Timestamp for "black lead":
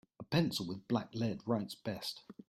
0.87-1.41